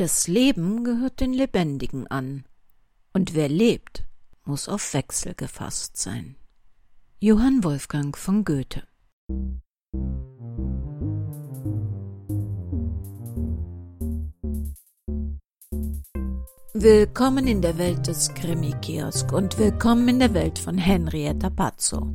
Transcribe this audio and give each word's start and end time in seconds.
Das 0.00 0.28
Leben 0.28 0.82
gehört 0.82 1.20
den 1.20 1.34
Lebendigen 1.34 2.06
an. 2.06 2.44
Und 3.12 3.34
wer 3.34 3.50
lebt, 3.50 4.06
muss 4.46 4.66
auf 4.66 4.94
Wechsel 4.94 5.34
gefasst 5.34 5.98
sein. 5.98 6.36
Johann 7.18 7.62
Wolfgang 7.64 8.16
von 8.16 8.46
Goethe 8.46 8.82
Willkommen 16.72 17.46
in 17.46 17.60
der 17.60 17.76
Welt 17.76 18.06
des 18.06 18.32
Krimi-Kiosk 18.32 19.30
und 19.34 19.58
willkommen 19.58 20.08
in 20.08 20.18
der 20.20 20.32
Welt 20.32 20.58
von 20.58 20.78
Henrietta 20.78 21.50
Pazzo. 21.50 22.10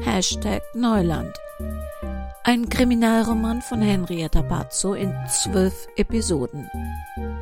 Hashtag 0.00 0.62
Neuland. 0.74 1.36
Ein 2.48 2.68
Kriminalroman 2.68 3.60
von 3.60 3.82
Henrietta 3.82 4.40
Pazzo 4.40 4.94
in 4.94 5.12
zwölf 5.28 5.88
Episoden. 5.96 6.70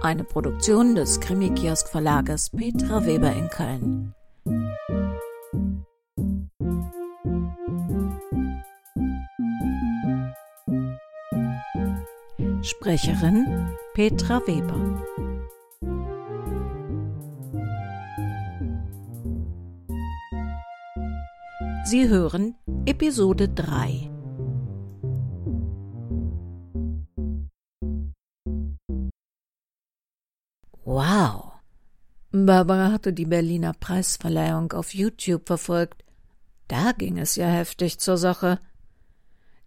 Eine 0.00 0.24
Produktion 0.24 0.94
des 0.94 1.20
Krimi-Kiosk 1.20 1.90
Verlages 1.90 2.48
Petra 2.48 3.04
Weber 3.04 3.30
in 3.30 3.50
Köln. 3.50 4.14
Sprecherin 12.62 13.76
Petra 13.92 14.40
Weber. 14.46 15.04
Sie 21.84 22.08
hören 22.08 22.54
Episode 22.86 23.50
3. 23.50 24.13
Barbara 32.46 32.92
hatte 32.92 33.12
die 33.12 33.26
Berliner 33.26 33.72
Preisverleihung 33.74 34.72
auf 34.72 34.94
YouTube 34.94 35.46
verfolgt. 35.46 36.04
Da 36.68 36.92
ging 36.92 37.18
es 37.18 37.36
ja 37.36 37.46
heftig 37.46 37.98
zur 37.98 38.16
Sache. 38.16 38.58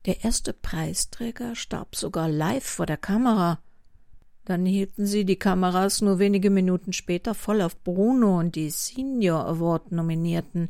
Der 0.05 0.23
erste 0.23 0.53
Preisträger 0.53 1.55
starb 1.55 1.95
sogar 1.95 2.29
live 2.29 2.65
vor 2.65 2.85
der 2.85 2.97
Kamera. 2.97 3.59
Dann 4.45 4.65
hielten 4.65 5.05
sie 5.05 5.25
die 5.25 5.35
Kameras 5.35 6.01
nur 6.01 6.19
wenige 6.19 6.49
Minuten 6.49 6.93
später 6.93 7.35
voll 7.35 7.61
auf 7.61 7.83
Bruno 7.83 8.39
und 8.39 8.55
die 8.55 8.69
Senior 8.69 9.45
Award 9.45 9.91
Nominierten. 9.91 10.69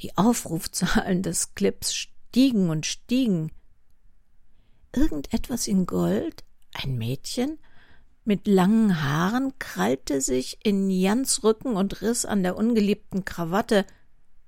Die 0.00 0.16
Aufrufzahlen 0.16 1.22
des 1.22 1.54
Clips 1.54 1.94
stiegen 1.94 2.68
und 2.68 2.86
stiegen. 2.86 3.52
Irgendetwas 4.94 5.68
in 5.68 5.86
Gold, 5.86 6.42
ein 6.74 6.98
Mädchen 6.98 7.58
mit 8.24 8.46
langen 8.46 9.02
Haaren, 9.02 9.58
krallte 9.58 10.20
sich 10.20 10.58
in 10.64 10.90
Jans 10.90 11.42
Rücken 11.44 11.76
und 11.76 12.02
riss 12.02 12.24
an 12.24 12.42
der 12.42 12.56
ungeliebten 12.56 13.24
Krawatte– 13.24 13.84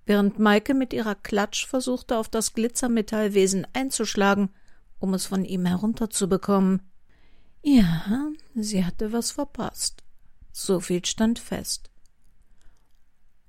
während 0.06 0.38
Maike 0.38 0.74
mit 0.74 0.92
ihrer 0.92 1.14
Klatsch 1.14 1.66
versuchte, 1.66 2.16
auf 2.16 2.28
das 2.28 2.54
Glitzermetallwesen 2.54 3.66
einzuschlagen, 3.72 4.50
um 4.98 5.14
es 5.14 5.26
von 5.26 5.44
ihm 5.44 5.66
herunterzubekommen. 5.66 6.82
Ja, 7.62 8.30
sie 8.54 8.84
hatte 8.84 9.12
was 9.12 9.30
verpasst. 9.30 10.02
So 10.50 10.80
viel 10.80 11.04
stand 11.04 11.38
fest. 11.38 11.90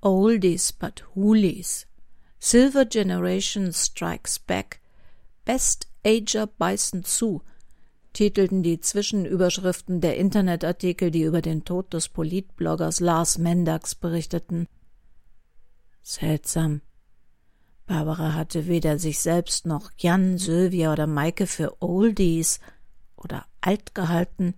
Oldies 0.00 0.72
but 0.72 1.04
Hoolies. 1.14 1.86
Silver 2.38 2.84
Generation 2.84 3.72
Strikes 3.72 4.38
Back. 4.38 4.80
Best 5.44 5.88
Ager 6.06 6.46
beißen 6.46 7.04
zu, 7.04 7.42
titelten 8.14 8.62
die 8.62 8.80
Zwischenüberschriften 8.80 10.00
der 10.00 10.16
Internetartikel, 10.16 11.10
die 11.10 11.24
über 11.24 11.42
den 11.42 11.64
Tod 11.64 11.92
des 11.92 12.08
Politbloggers 12.08 13.00
Lars 13.00 13.36
Mendax 13.36 13.94
berichteten. 13.94 14.66
Seltsam. 16.02 16.80
Barbara 17.86 18.32
hatte 18.32 18.66
weder 18.66 18.98
sich 18.98 19.18
selbst 19.18 19.66
noch 19.66 19.90
Jan, 19.98 20.38
Sylvia 20.38 20.92
oder 20.92 21.06
Maike 21.06 21.46
für 21.46 21.82
Oldies 21.82 22.60
oder 23.16 23.44
alt 23.60 23.94
gehalten. 23.94 24.54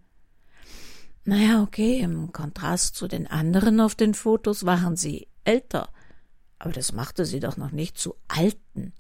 Naja, 1.25 1.63
okay, 1.63 1.99
im 1.99 2.31
Kontrast 2.31 2.95
zu 2.95 3.09
den 3.09 3.27
anderen 3.27 3.81
auf 3.81 3.97
den 3.97 4.15
Fotos 4.15 4.65
waren 4.65 4.97
sie 4.97 5.27
älter, 5.43 5.89
aber 6.61 6.73
das 6.73 6.93
machte 6.93 7.25
sie 7.25 7.41
doch 7.41 7.57
noch 7.57 7.73
nicht 7.73 7.99
zu 7.99 8.15
Alten. 8.29 8.93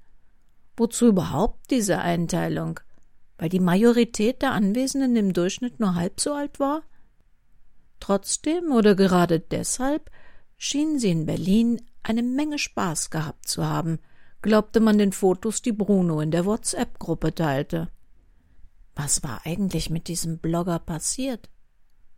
Wozu 0.76 1.06
überhaupt 1.06 1.70
diese 1.70 1.98
Einteilung? 1.98 2.80
Weil 3.38 3.48
die 3.48 3.60
Majorität 3.60 4.42
der 4.42 4.52
Anwesenden 4.52 5.16
im 5.16 5.32
Durchschnitt 5.32 5.78
nur 5.80 5.94
halb 5.94 6.20
so 6.20 6.34
alt 6.34 6.58
war? 6.58 6.82
Trotzdem 8.00 8.72
oder 8.72 8.94
gerade 8.94 9.40
deshalb 9.40 10.10
schien 10.56 10.98
sie 10.98 11.10
in 11.10 11.26
Berlin 11.26 11.82
eine 12.02 12.22
Menge 12.22 12.58
Spaß 12.58 13.10
gehabt 13.10 13.48
zu 13.48 13.64
haben, 13.64 13.98
glaubte 14.42 14.80
man 14.80 14.98
den 14.98 15.12
Fotos, 15.12 15.60
die 15.60 15.72
Bruno 15.72 16.20
in 16.20 16.30
der 16.30 16.46
WhatsApp-Gruppe 16.46 17.34
teilte. 17.34 17.88
Was 18.94 19.22
war 19.22 19.42
eigentlich 19.44 19.90
mit 19.90 20.08
diesem 20.08 20.38
Blogger 20.38 20.78
passiert? 20.78 21.50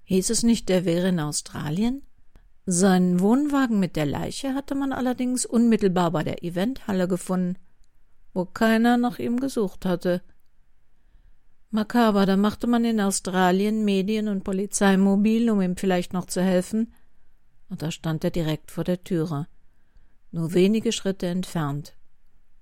Hieß 0.05 0.31
es 0.31 0.43
nicht, 0.43 0.69
der 0.69 0.85
wäre 0.85 1.09
in 1.09 1.21
Australien? 1.21 2.03
Seinen 2.67 3.21
Wohnwagen 3.21 3.81
mit 3.81 3.97
der 3.97 4.07
Leiche 4.07 4.55
hatte 4.55 4.75
man 4.75 4.93
allerdings 4.93 5.47
unmittelbar 5.47 6.11
bei 6.11 6.23
der 6.23 6.45
Eventhalle 6.45 7.09
gefunden, 7.09 7.57
wo 8.35 8.45
keiner 8.45 8.99
nach 8.99 9.19
ihm 9.19 9.41
gesucht 9.41 9.87
hatte. 9.87 10.23
Makaber, 11.71 12.25
da 12.27 12.37
machte 12.37 12.67
man 12.67 12.85
in 12.85 13.01
Australien 13.01 13.85
Medien 13.85 14.29
und 14.29 14.45
Polizei 14.45 14.97
mobil, 14.97 15.51
um 15.51 15.61
ihm 15.61 15.77
vielleicht 15.77 16.13
noch 16.13 16.27
zu 16.27 16.43
helfen, 16.43 16.95
und 17.69 17.83
da 17.83 17.91
stand 17.91 18.25
er 18.25 18.31
direkt 18.31 18.71
vor 18.71 18.85
der 18.85 19.05
Türe 19.05 19.47
nur 20.31 20.53
wenige 20.53 20.93
Schritte 20.93 21.27
entfernt, 21.27 21.95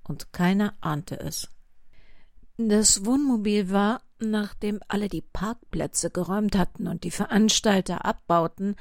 und 0.04 0.32
keiner 0.32 0.74
ahnte 0.80 1.18
es. 1.20 1.48
Das 2.56 3.04
Wohnmobil 3.04 3.70
war, 3.70 4.02
nachdem 4.18 4.80
alle 4.88 5.08
die 5.08 5.20
Parkplätze 5.20 6.10
geräumt 6.10 6.56
hatten 6.56 6.86
und 6.86 7.04
die 7.04 7.10
Veranstalter 7.10 8.04
abbauten, 8.04 8.76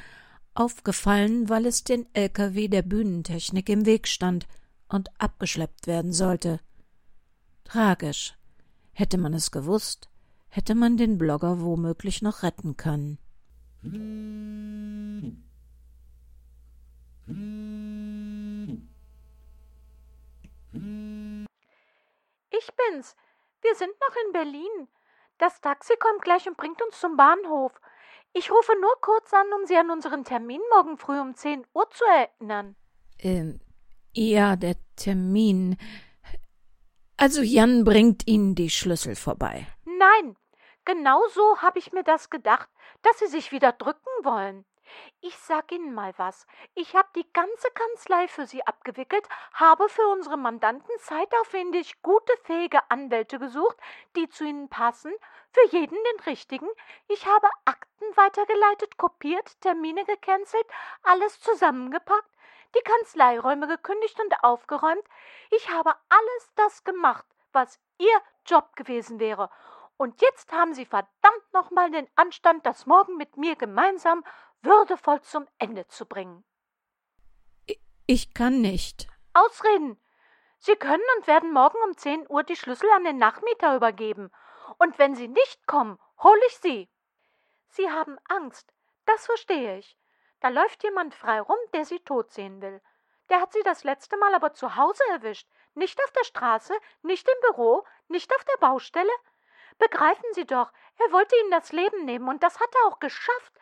aufgefallen, 0.53 1.49
weil 1.49 1.65
es 1.65 1.83
den 1.83 2.05
LKW 2.13 2.69
der 2.69 2.83
Bühnentechnik 2.83 3.67
im 3.67 3.85
Weg 3.85 4.07
stand 4.07 4.47
und 4.87 5.09
abgeschleppt 5.19 5.87
werden 5.87 6.13
sollte. 6.13 6.61
Tragisch. 7.65 8.35
Hätte 8.93 9.17
man 9.17 9.33
es 9.33 9.51
gewusst, 9.51 10.09
hätte 10.49 10.75
man 10.75 10.97
den 10.97 11.17
Blogger 11.17 11.61
womöglich 11.61 12.21
noch 12.21 12.43
retten 12.43 12.77
können. 12.77 13.17
Ich 22.49 22.69
bin's. 22.75 23.15
Wir 23.61 23.75
sind 23.75 23.91
noch 23.99 24.15
in 24.25 24.31
Berlin. 24.33 24.87
Das 25.37 25.59
Taxi 25.59 25.93
kommt 25.99 26.21
gleich 26.23 26.47
und 26.47 26.57
bringt 26.57 26.81
uns 26.81 26.99
zum 26.99 27.17
Bahnhof. 27.17 27.73
Ich 28.33 28.51
rufe 28.51 28.73
nur 28.79 28.93
kurz 29.01 29.33
an, 29.33 29.47
um 29.59 29.65
Sie 29.65 29.77
an 29.77 29.89
unseren 29.89 30.23
Termin 30.23 30.61
morgen 30.73 30.97
früh 30.97 31.19
um 31.19 31.35
10 31.35 31.65
Uhr 31.73 31.89
zu 31.89 32.03
erinnern. 32.05 32.75
Ähm, 33.19 33.59
ja, 34.13 34.55
der 34.55 34.75
Termin. 34.95 35.77
Also 37.17 37.41
Jan 37.41 37.83
bringt 37.83 38.27
Ihnen 38.27 38.55
die 38.55 38.69
Schlüssel 38.69 39.15
vorbei. 39.15 39.67
Nein, 40.05 40.37
genau 40.83 41.25
so 41.29 41.63
habe 41.63 41.79
ich 41.79 41.91
mir 41.91 42.03
das 42.03 42.29
gedacht, 42.29 42.69
dass 43.01 43.17
Sie 43.17 43.27
sich 43.27 43.51
wieder 43.51 43.71
drücken 43.71 44.11
wollen. 44.21 44.63
Ich 45.21 45.35
sag 45.39 45.71
Ihnen 45.71 45.95
mal 45.95 46.13
was. 46.17 46.45
Ich 46.75 46.95
habe 46.95 47.07
die 47.15 47.25
ganze 47.33 47.71
Kanzlei 47.71 48.27
für 48.27 48.45
Sie 48.45 48.63
abgewickelt, 48.67 49.27
habe 49.53 49.89
für 49.89 50.07
unsere 50.09 50.37
Mandanten 50.37 50.91
zeitaufwendig 50.99 52.03
gute, 52.03 52.31
fähige 52.43 52.79
Anwälte 52.91 53.39
gesucht, 53.39 53.77
die 54.15 54.29
zu 54.29 54.43
Ihnen 54.43 54.69
passen, 54.69 55.11
für 55.51 55.75
jeden 55.75 55.97
den 55.97 56.19
richtigen. 56.27 56.67
Ich 57.07 57.25
habe 57.25 57.49
Akten 57.65 58.05
weitergeleitet, 58.15 58.97
kopiert, 58.99 59.59
Termine 59.61 60.05
gecancelt, 60.05 60.67
alles 61.01 61.39
zusammengepackt, 61.39 62.29
die 62.75 62.83
Kanzleiräume 62.83 63.67
gekündigt 63.67 64.19
und 64.19 64.43
aufgeräumt. 64.43 65.03
Ich 65.49 65.71
habe 65.71 65.95
alles 66.09 66.51
das 66.55 66.83
gemacht, 66.83 67.25
was 67.53 67.79
Ihr 67.97 68.21
Job 68.45 68.75
gewesen 68.75 69.19
wäre. 69.19 69.49
Und 69.97 70.21
jetzt 70.21 70.51
haben 70.51 70.73
Sie 70.73 70.85
verdammt 70.85 71.53
nochmal 71.53 71.89
den 71.89 72.07
Anstand, 72.15 72.65
das 72.65 72.85
morgen 72.85 73.17
mit 73.17 73.37
mir 73.37 73.55
gemeinsam 73.55 74.23
würdevoll 74.61 75.21
zum 75.21 75.47
Ende 75.57 75.87
zu 75.87 76.05
bringen. 76.05 76.43
Ich 78.07 78.33
kann 78.33 78.61
nicht. 78.61 79.07
Ausreden. 79.33 79.99
Sie 80.59 80.75
können 80.75 81.03
und 81.17 81.27
werden 81.27 81.53
morgen 81.53 81.77
um 81.87 81.97
zehn 81.97 82.25
Uhr 82.29 82.43
die 82.43 82.55
Schlüssel 82.55 82.89
an 82.91 83.03
den 83.03 83.17
Nachmieter 83.17 83.75
übergeben. 83.75 84.31
Und 84.77 84.97
wenn 84.99 85.15
Sie 85.15 85.27
nicht 85.27 85.67
kommen, 85.67 85.99
hole 86.21 86.39
ich 86.47 86.57
Sie. 86.57 86.89
Sie 87.69 87.89
haben 87.89 88.17
Angst. 88.29 88.73
Das 89.05 89.25
verstehe 89.25 89.77
ich. 89.77 89.97
Da 90.39 90.49
läuft 90.49 90.83
jemand 90.83 91.15
frei 91.15 91.39
rum, 91.41 91.57
der 91.73 91.85
Sie 91.85 91.99
tot 91.99 92.31
sehen 92.31 92.61
will. 92.61 92.81
Der 93.29 93.41
hat 93.41 93.53
Sie 93.53 93.63
das 93.63 93.83
letzte 93.83 94.17
Mal 94.17 94.33
aber 94.35 94.53
zu 94.53 94.75
Hause 94.75 95.03
erwischt. 95.11 95.47
Nicht 95.73 96.01
auf 96.03 96.11
der 96.11 96.23
Straße, 96.23 96.73
nicht 97.01 97.27
im 97.27 97.39
Büro, 97.49 97.83
Nicht 98.07 98.33
auf 98.35 98.43
der 98.45 98.57
Baustelle? 98.57 99.11
Begreifen 99.77 100.25
Sie 100.33 100.45
doch, 100.45 100.71
er 100.97 101.11
wollte 101.11 101.35
Ihnen 101.41 101.51
das 101.51 101.71
Leben 101.71 102.05
nehmen, 102.05 102.27
und 102.29 102.43
das 102.43 102.59
hat 102.59 102.73
er 102.73 102.87
auch 102.87 102.99
geschafft, 102.99 103.53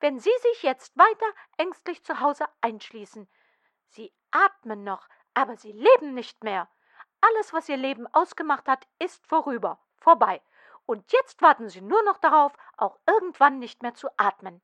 wenn 0.00 0.18
Sie 0.18 0.32
sich 0.42 0.62
jetzt 0.62 0.96
weiter 0.96 1.26
ängstlich 1.58 2.02
zu 2.02 2.20
Hause 2.20 2.46
einschließen. 2.60 3.28
Sie 3.88 4.12
atmen 4.30 4.82
noch, 4.84 5.08
aber 5.34 5.56
Sie 5.56 5.72
leben 5.72 6.14
nicht 6.14 6.42
mehr. 6.42 6.68
Alles, 7.20 7.52
was 7.52 7.68
Ihr 7.68 7.76
Leben 7.76 8.06
ausgemacht 8.12 8.66
hat, 8.66 8.86
ist 8.98 9.26
vorüber, 9.26 9.78
vorbei. 9.98 10.40
Und 10.86 11.12
jetzt 11.12 11.40
warten 11.42 11.68
Sie 11.68 11.80
nur 11.80 12.02
noch 12.02 12.18
darauf, 12.18 12.52
auch 12.76 12.98
irgendwann 13.06 13.58
nicht 13.58 13.82
mehr 13.82 13.94
zu 13.94 14.08
atmen. 14.16 14.60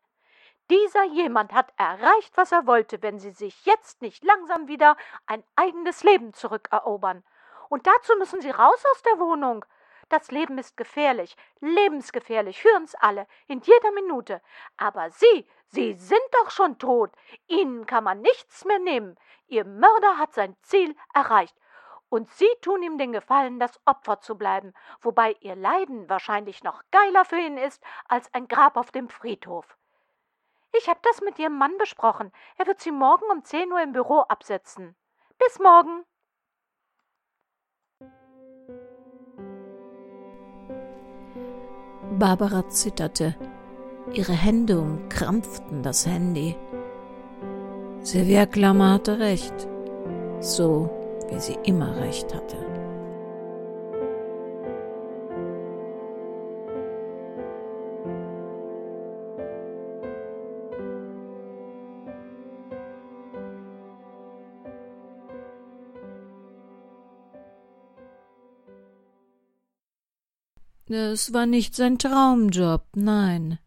Dieser 0.70 1.04
jemand 1.04 1.52
hat 1.52 1.72
erreicht, 1.76 2.36
was 2.36 2.50
er 2.50 2.66
wollte, 2.66 3.00
wenn 3.02 3.20
Sie 3.20 3.30
sich 3.30 3.64
jetzt 3.66 4.02
nicht 4.02 4.24
langsam 4.24 4.66
wieder 4.66 4.96
ein 5.26 5.44
eigenes 5.54 6.02
Leben 6.02 6.34
zurückerobern. 6.34 7.22
Und 7.68 7.86
dazu 7.86 8.16
müssen 8.16 8.40
Sie 8.40 8.50
raus 8.50 8.84
aus 8.92 9.02
der 9.02 9.20
Wohnung. 9.20 9.64
Das 10.08 10.30
Leben 10.30 10.56
ist 10.58 10.76
gefährlich, 10.76 11.36
lebensgefährlich 11.60 12.62
für 12.62 12.74
uns 12.76 12.94
alle, 12.94 13.26
in 13.48 13.60
jeder 13.60 13.90
Minute. 13.92 14.40
Aber 14.76 15.10
Sie, 15.10 15.48
Sie 15.68 15.94
sind 15.94 16.22
doch 16.32 16.50
schon 16.50 16.78
tot. 16.78 17.10
Ihnen 17.48 17.86
kann 17.86 18.04
man 18.04 18.20
nichts 18.20 18.64
mehr 18.64 18.78
nehmen. 18.78 19.16
Ihr 19.48 19.64
Mörder 19.64 20.16
hat 20.16 20.32
sein 20.32 20.56
Ziel 20.62 20.96
erreicht. 21.12 21.56
Und 22.08 22.30
Sie 22.30 22.48
tun 22.62 22.82
ihm 22.84 22.98
den 22.98 23.10
Gefallen, 23.10 23.58
das 23.58 23.80
Opfer 23.84 24.20
zu 24.20 24.38
bleiben, 24.38 24.74
wobei 25.00 25.36
Ihr 25.40 25.56
Leiden 25.56 26.08
wahrscheinlich 26.08 26.62
noch 26.62 26.82
geiler 26.92 27.24
für 27.24 27.38
ihn 27.38 27.58
ist 27.58 27.82
als 28.06 28.32
ein 28.32 28.46
Grab 28.46 28.76
auf 28.76 28.92
dem 28.92 29.08
Friedhof. 29.08 29.76
Ich 30.72 30.88
habe 30.88 31.00
das 31.02 31.20
mit 31.20 31.38
Ihrem 31.38 31.58
Mann 31.58 31.76
besprochen. 31.78 32.32
Er 32.58 32.66
wird 32.68 32.80
Sie 32.80 32.92
morgen 32.92 33.24
um 33.32 33.42
10 33.42 33.72
Uhr 33.72 33.80
im 33.80 33.92
Büro 33.92 34.20
absetzen. 34.20 34.94
Bis 35.38 35.58
morgen. 35.58 36.04
Barbara 42.18 42.68
zitterte. 42.68 43.34
Ihre 44.12 44.32
Hände 44.32 44.80
umkrampften 44.80 45.82
das 45.82 46.06
Handy. 46.06 46.56
Silvia 48.00 48.46
Klammer 48.46 48.94
hatte 48.94 49.18
recht. 49.18 49.54
So 50.40 50.88
wie 51.30 51.40
sie 51.40 51.58
immer 51.64 51.96
recht 51.96 52.34
hatte. 52.34 52.56
Es 70.88 71.32
war 71.32 71.46
nicht 71.46 71.74
sein 71.74 71.98
Traumjob, 71.98 72.84
nein. 72.94 73.58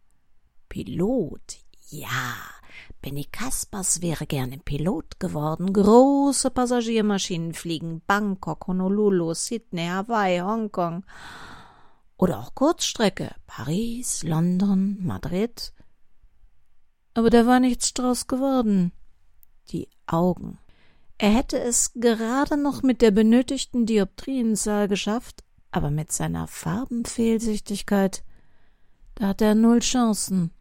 Pilot, 0.70 1.58
ja. 1.90 2.36
Benny 3.02 3.26
Kaspers 3.26 4.02
wäre 4.02 4.26
gerne 4.26 4.58
Pilot 4.58 5.20
geworden. 5.20 5.74
Große 5.74 6.50
Passagiermaschinen 6.50 7.54
fliegen 7.54 8.02
Bangkok, 8.08 8.68
Honolulu, 8.68 9.34
Sydney, 9.34 9.88
Hawaii, 9.88 10.40
Hongkong. 10.40 11.06
Oder 12.16 12.40
auch 12.40 12.56
Kurzstrecke 12.56 13.36
Paris, 13.48 14.24
London, 14.24 14.98
Madrid. 15.02 15.74
Aber 17.14 17.30
da 17.30 17.46
war 17.46 17.60
nichts 17.60 17.94
draus 17.94 18.28
geworden. 18.28 18.94
Die 19.72 19.90
Augen. 20.08 20.58
Er 21.18 21.32
hätte 21.32 21.60
es 21.60 21.92
gerade 21.96 22.56
noch 22.56 22.82
mit 22.82 23.02
der 23.02 23.12
benötigten 23.12 23.86
Dioptrienzahl 23.86 24.88
geschafft, 24.88 25.44
aber 25.72 25.92
mit 25.92 26.12
seiner 26.12 26.48
Farbenfehlsichtigkeit, 26.48 28.24
da 29.16 29.28
hat 29.28 29.42
er 29.42 29.56
null 29.56 29.80
Chancen. 29.80 30.52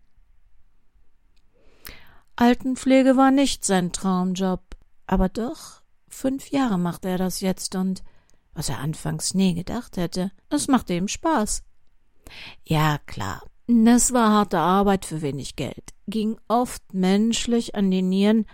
Altenpflege 2.36 3.16
war 3.16 3.30
nicht 3.30 3.64
sein 3.64 3.92
Traumjob, 3.92 4.62
aber 5.06 5.28
doch, 5.28 5.82
fünf 6.08 6.50
Jahre 6.50 6.78
macht 6.78 7.04
er 7.04 7.18
das 7.18 7.40
jetzt 7.40 7.74
und, 7.74 8.04
was 8.52 8.68
er 8.68 8.78
anfangs 8.78 9.34
nie 9.34 9.54
gedacht 9.54 9.96
hätte, 9.96 10.30
es 10.50 10.68
machte 10.68 10.94
ihm 10.94 11.08
Spaß. 11.08 11.62
Ja, 12.64 12.98
klar, 13.06 13.42
das 13.66 14.12
war 14.12 14.30
harte 14.30 14.58
Arbeit 14.58 15.04
für 15.04 15.22
wenig 15.22 15.56
Geld, 15.56 15.94
ging 16.06 16.38
oft 16.48 16.94
menschlich 16.94 17.74
an 17.74 17.90
die 17.90 18.02
Nieren, 18.02 18.46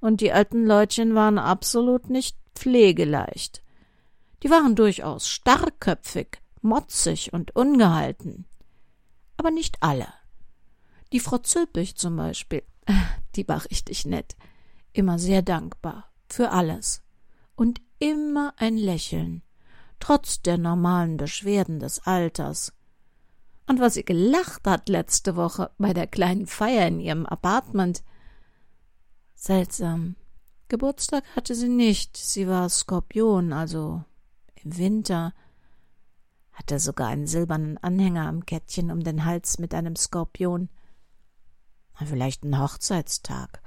und 0.00 0.22
die 0.22 0.32
alten 0.32 0.64
Leutchen 0.64 1.14
waren 1.14 1.38
absolut 1.38 2.08
nicht 2.08 2.36
pflegeleicht. 2.54 3.62
Die 4.42 4.50
waren 4.50 4.74
durchaus 4.74 5.28
starrköpfig, 5.28 6.38
motzig 6.62 7.32
und 7.32 7.54
ungehalten. 7.54 8.46
Aber 9.36 9.50
nicht 9.50 9.82
alle. 9.82 10.08
Die 11.12 11.20
Frau 11.20 11.38
Zülpich 11.38 11.96
zum 11.96 12.16
Beispiel, 12.16 12.62
die 13.36 13.46
war 13.48 13.64
richtig 13.64 14.06
nett, 14.06 14.36
immer 14.92 15.18
sehr 15.18 15.42
dankbar 15.42 16.10
für 16.28 16.50
alles 16.50 17.02
und 17.56 17.80
immer 17.98 18.54
ein 18.56 18.76
Lächeln, 18.76 19.42
trotz 19.98 20.40
der 20.40 20.56
normalen 20.56 21.16
Beschwerden 21.16 21.80
des 21.80 22.06
Alters. 22.06 22.72
Und 23.66 23.80
was 23.80 23.94
sie 23.94 24.04
gelacht 24.04 24.66
hat 24.66 24.88
letzte 24.88 25.36
Woche 25.36 25.70
bei 25.78 25.92
der 25.92 26.06
kleinen 26.06 26.46
Feier 26.46 26.88
in 26.88 27.00
ihrem 27.00 27.26
Apartment. 27.26 28.02
Seltsam. 29.34 30.16
Geburtstag 30.68 31.24
hatte 31.36 31.54
sie 31.54 31.68
nicht, 31.68 32.16
sie 32.16 32.48
war 32.48 32.68
Skorpion, 32.68 33.52
also 33.52 34.04
im 34.64 34.76
Winter, 34.78 35.32
hatte 36.52 36.78
sogar 36.78 37.08
einen 37.08 37.26
silbernen 37.26 37.78
Anhänger 37.78 38.26
am 38.28 38.44
Kettchen 38.44 38.90
um 38.90 39.00
den 39.00 39.24
Hals 39.24 39.58
mit 39.58 39.74
einem 39.74 39.96
Skorpion. 39.96 40.68
Vielleicht 41.94 42.44
ein 42.44 42.58
Hochzeitstag, 42.58 43.62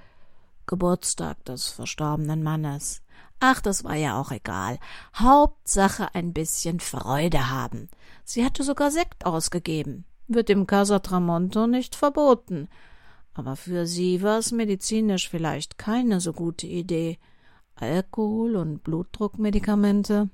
Geburtstag 0.65 1.43
des 1.45 1.67
verstorbenen 1.69 2.43
Mannes. 2.43 3.01
Ach, 3.39 3.61
das 3.61 3.83
war 3.83 3.95
ja 3.95 4.19
auch 4.19 4.31
egal. 4.31 4.79
Hauptsache 5.15 6.15
ein 6.15 6.33
bisschen 6.33 6.79
Freude 6.79 7.49
haben. 7.49 7.89
Sie 8.23 8.45
hatte 8.45 8.63
sogar 8.63 8.89
Sekt 8.89 9.25
ausgegeben. 9.25 10.05
Wird 10.27 10.49
im 10.49 10.65
Casa 10.65 10.99
Tramonto 10.99 11.67
nicht 11.67 11.95
verboten. 11.95 12.69
Aber 13.33 13.55
für 13.55 13.85
sie 13.85 14.21
war 14.21 14.39
es 14.39 14.51
medizinisch 14.51 15.29
vielleicht 15.29 15.77
keine 15.77 16.21
so 16.21 16.33
gute 16.33 16.67
Idee. 16.67 17.19
Alkohol 17.75 18.55
und 18.55 18.83
Blutdruckmedikamente 18.83 20.29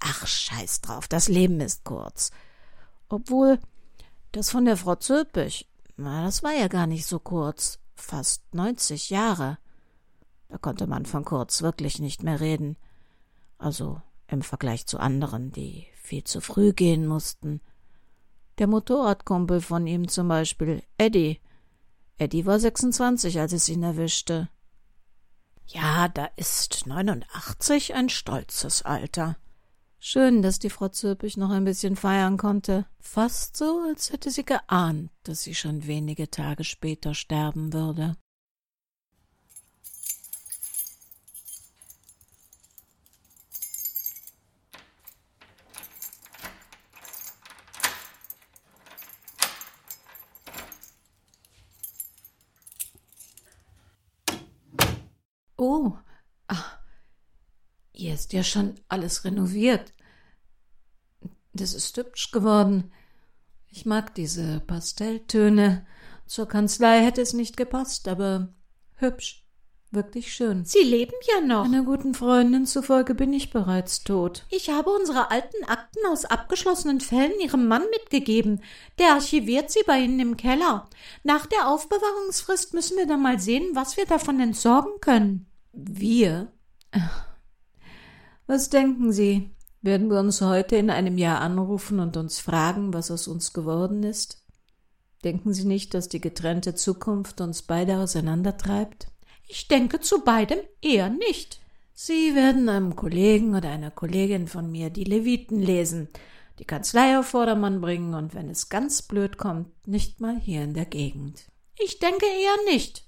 Ach, 0.00 0.26
scheiß 0.26 0.80
drauf, 0.80 1.08
das 1.08 1.28
Leben 1.28 1.60
ist 1.60 1.84
kurz. 1.84 2.30
Obwohl, 3.08 3.58
das 4.32 4.50
von 4.50 4.64
der 4.64 4.76
Frau 4.76 4.94
Zülpich, 4.94 5.68
na, 5.96 6.24
das 6.24 6.42
war 6.42 6.52
ja 6.52 6.68
gar 6.68 6.86
nicht 6.86 7.06
so 7.06 7.18
kurz. 7.18 7.80
Fast 7.96 8.54
neunzig 8.54 9.10
Jahre. 9.10 9.58
Da 10.48 10.58
konnte 10.58 10.86
man 10.86 11.04
von 11.04 11.24
kurz 11.24 11.62
wirklich 11.62 11.98
nicht 11.98 12.22
mehr 12.22 12.40
reden. 12.40 12.76
Also 13.58 14.00
im 14.28 14.42
Vergleich 14.42 14.86
zu 14.86 14.98
anderen, 14.98 15.50
die 15.50 15.86
viel 15.94 16.22
zu 16.22 16.40
früh 16.40 16.72
gehen 16.72 17.06
mussten. 17.06 17.60
Der 18.58 18.66
Motorradkumpel 18.66 19.60
von 19.60 19.86
ihm 19.86 20.08
zum 20.08 20.28
Beispiel, 20.28 20.82
Eddie. 20.96 21.40
Eddie 22.16 22.46
war 22.46 22.60
26, 22.60 23.40
als 23.40 23.52
es 23.52 23.68
ihn 23.68 23.82
erwischte. 23.82 24.48
Ja, 25.66 26.08
da 26.08 26.26
ist 26.36 26.86
89 26.86 27.94
ein 27.94 28.08
stolzes 28.08 28.82
Alter. 28.82 29.36
Schön, 30.00 30.42
dass 30.42 30.60
die 30.60 30.70
Frau 30.70 30.88
Zürpich 30.88 31.36
noch 31.36 31.50
ein 31.50 31.64
bisschen 31.64 31.96
feiern 31.96 32.36
konnte. 32.36 32.86
Fast 33.00 33.56
so, 33.56 33.82
als 33.88 34.12
hätte 34.12 34.30
sie 34.30 34.44
geahnt, 34.44 35.10
dass 35.24 35.42
sie 35.42 35.54
schon 35.54 35.86
wenige 35.86 36.30
Tage 36.30 36.62
später 36.62 37.14
sterben 37.14 37.72
würde. 37.72 38.16
Oh, 55.56 55.92
ist 58.28 58.34
ja 58.34 58.44
schon 58.44 58.74
alles 58.88 59.24
renoviert. 59.24 59.94
Das 61.54 61.72
ist 61.72 61.96
hübsch 61.96 62.30
geworden. 62.30 62.92
Ich 63.70 63.86
mag 63.86 64.14
diese 64.14 64.60
Pastelltöne. 64.60 65.86
Zur 66.26 66.46
Kanzlei 66.46 67.02
hätte 67.02 67.22
es 67.22 67.32
nicht 67.32 67.56
gepasst, 67.56 68.06
aber 68.06 68.52
hübsch. 68.96 69.46
Wirklich 69.90 70.34
schön. 70.34 70.66
Sie 70.66 70.82
leben 70.82 71.14
ja 71.26 71.40
noch. 71.40 71.64
Einer 71.64 71.84
guten 71.84 72.12
Freundin 72.12 72.66
zufolge 72.66 73.14
bin 73.14 73.32
ich 73.32 73.50
bereits 73.50 74.04
tot. 74.04 74.44
Ich 74.50 74.68
habe 74.68 74.90
unsere 74.90 75.30
alten 75.30 75.64
Akten 75.66 76.00
aus 76.12 76.26
abgeschlossenen 76.26 77.00
Fällen 77.00 77.40
Ihrem 77.40 77.66
Mann 77.66 77.84
mitgegeben. 77.92 78.62
Der 78.98 79.14
archiviert 79.14 79.70
sie 79.70 79.84
bei 79.86 80.00
Ihnen 80.00 80.20
im 80.20 80.36
Keller. 80.36 80.90
Nach 81.24 81.46
der 81.46 81.68
Aufbewahrungsfrist 81.68 82.74
müssen 82.74 82.98
wir 82.98 83.06
dann 83.06 83.22
mal 83.22 83.40
sehen, 83.40 83.70
was 83.72 83.96
wir 83.96 84.04
davon 84.04 84.38
entsorgen 84.38 85.00
können. 85.00 85.46
Wir? 85.72 86.52
Was 88.48 88.70
denken 88.70 89.12
Sie? 89.12 89.50
Werden 89.82 90.08
wir 90.08 90.18
uns 90.18 90.40
heute 90.40 90.76
in 90.76 90.88
einem 90.88 91.18
Jahr 91.18 91.42
anrufen 91.42 92.00
und 92.00 92.16
uns 92.16 92.40
fragen, 92.40 92.94
was 92.94 93.10
aus 93.10 93.28
uns 93.28 93.52
geworden 93.52 94.02
ist? 94.02 94.42
Denken 95.22 95.52
Sie 95.52 95.66
nicht, 95.66 95.92
dass 95.92 96.08
die 96.08 96.22
getrennte 96.22 96.74
Zukunft 96.74 97.42
uns 97.42 97.60
beide 97.60 97.98
auseinandertreibt? 97.98 99.08
Ich 99.46 99.68
denke 99.68 100.00
zu 100.00 100.24
beidem 100.24 100.60
eher 100.80 101.10
nicht. 101.10 101.60
Sie 101.92 102.34
werden 102.34 102.70
einem 102.70 102.96
Kollegen 102.96 103.54
oder 103.54 103.68
einer 103.68 103.90
Kollegin 103.90 104.48
von 104.48 104.72
mir 104.72 104.88
die 104.88 105.04
Leviten 105.04 105.60
lesen, 105.60 106.08
die 106.58 106.64
Kanzlei 106.64 107.18
auf 107.18 107.26
Vordermann 107.26 107.82
bringen 107.82 108.14
und 108.14 108.34
wenn 108.34 108.48
es 108.48 108.70
ganz 108.70 109.02
blöd 109.02 109.36
kommt, 109.36 109.86
nicht 109.86 110.22
mal 110.22 110.40
hier 110.40 110.62
in 110.62 110.72
der 110.72 110.86
Gegend. 110.86 111.44
Ich 111.78 111.98
denke 111.98 112.24
eher 112.24 112.72
nicht. 112.72 113.04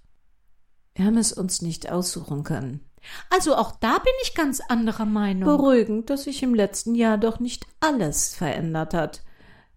Wir 0.95 1.07
haben 1.07 1.17
es 1.17 1.33
uns 1.33 1.63
nicht 1.63 1.91
aussuchen 1.91 2.45
können. 2.45 2.90
Also 3.31 3.57
auch 3.57 3.73
da 3.73 3.99
bin 3.99 4.13
ich 4.23 4.35
ganz 4.35 4.61
anderer 4.61 5.07
Meinung. 5.07 5.45
Beruhigend, 5.45 6.11
dass 6.11 6.25
sich 6.25 6.43
im 6.43 6.55
letzten 6.55 6.95
Jahr 6.95 7.19
doch 7.19 7.41
nicht 7.41 7.67
alles 7.81 8.35
verändert 8.35 8.95
hat. 8.95 9.23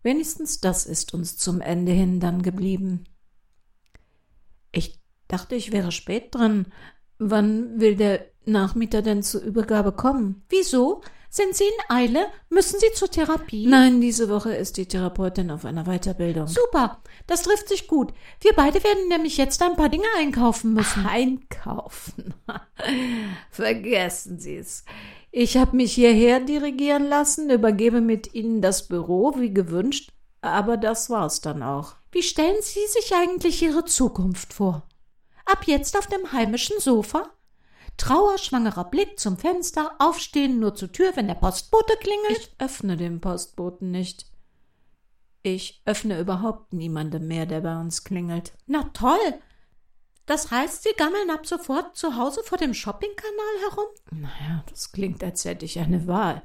Wenigstens 0.02 0.60
das 0.60 0.86
ist 0.86 1.14
uns 1.14 1.38
zum 1.38 1.62
Ende 1.62 1.92
hin 1.92 2.20
dann 2.20 2.42
geblieben. 2.42 3.06
Ich 4.72 5.00
dachte, 5.28 5.56
ich 5.56 5.72
wäre 5.72 5.92
spät 5.92 6.36
dran. 6.36 6.68
Wann 7.20 7.80
will 7.80 7.96
der 7.96 8.26
Nachmieter 8.46 9.02
denn 9.02 9.24
zur 9.24 9.42
Übergabe 9.42 9.94
kommen? 9.94 10.44
Wieso? 10.50 11.02
Sind 11.36 11.56
Sie 11.56 11.64
in 11.64 11.96
Eile? 11.96 12.28
Müssen 12.50 12.80
Sie 12.80 12.94
zur 12.94 13.10
Therapie? 13.10 13.66
Nein, 13.66 14.02
diese 14.02 14.30
Woche 14.30 14.54
ist 14.54 14.78
die 14.78 14.86
Therapeutin 14.86 15.50
auf 15.50 15.66
einer 15.66 15.86
Weiterbildung. 15.86 16.46
Super, 16.46 17.02
das 17.26 17.42
trifft 17.42 17.70
sich 17.70 17.88
gut. 17.88 18.14
Wir 18.40 18.54
beide 18.54 18.84
werden 18.84 19.08
nämlich 19.08 19.38
jetzt 19.38 19.60
ein 19.64 19.76
paar 19.76 19.90
Dinge 19.90 20.06
einkaufen 20.20 20.74
müssen. 20.74 21.08
Einkaufen? 21.08 22.36
Vergessen 23.50 24.38
Sie 24.38 24.58
es. 24.58 24.86
Ich 25.32 25.58
habe 25.58 25.76
mich 25.76 25.94
hierher 25.94 26.40
dirigieren 26.40 27.10
lassen, 27.10 27.50
übergebe 27.50 28.00
mit 28.00 28.36
Ihnen 28.36 28.62
das 28.62 28.88
Büro 28.88 29.34
wie 29.36 29.52
gewünscht, 29.52 30.12
aber 30.42 30.78
das 30.78 31.10
war's 31.10 31.42
dann 31.42 31.64
auch. 31.64 31.96
Wie 32.12 32.22
stellen 32.22 32.62
Sie 32.62 32.86
sich 32.90 33.12
eigentlich 33.16 33.60
Ihre 33.64 33.86
Zukunft 33.86 34.54
vor? 34.54 34.84
Ab 35.46 35.64
jetzt 35.66 35.98
auf 35.98 36.06
dem 36.06 36.32
heimischen 36.32 36.80
Sofa? 36.80 37.32
Trauerschwangerer 37.98 38.86
Blick 38.86 39.20
zum 39.20 39.38
Fenster, 39.38 39.92
aufstehen 40.00 40.60
nur 40.60 40.76
zur 40.76 40.92
Tür, 40.92 41.12
wenn 41.16 41.28
der 41.28 41.36
Postbote 41.36 41.96
klingelt. 42.00 42.38
Ich 42.38 42.56
öffne 42.58 42.98
den 42.98 43.22
Postboten 43.22 43.92
nicht. 43.92 44.26
Ich 45.44 45.82
öffne 45.86 46.20
überhaupt 46.20 46.74
niemandem 46.74 47.28
mehr, 47.28 47.46
der 47.46 47.62
bei 47.62 47.80
uns 47.80 48.04
klingelt. 48.04 48.54
Na 48.66 48.84
toll! 48.94 49.18
Das 50.26 50.52
heißt, 50.52 50.84
Sie 50.84 50.94
gammeln 50.96 51.30
ab 51.30 51.46
sofort 51.46 51.98
zu 51.98 52.16
Hause 52.16 52.42
vor 52.44 52.58
dem 52.58 52.74
Shoppingkanal 52.74 53.70
herum? 53.70 53.88
Naja, 54.12 54.64
das 54.70 54.94
klingt, 54.94 55.22
als 55.24 55.44
hätte 55.44 55.66
ich 55.66 55.80
eine 55.80 56.08
Wahl. 56.08 56.42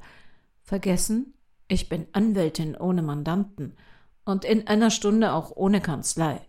Vergessen? 0.63 1.33
Ich 1.69 1.87
bin 1.87 2.07
Anwältin 2.11 2.75
ohne 2.75 3.01
Mandanten 3.01 3.77
und 4.25 4.43
in 4.43 4.67
einer 4.67 4.91
Stunde 4.91 5.33
auch 5.33 5.51
ohne 5.55 5.81
Kanzlei. 5.81 6.41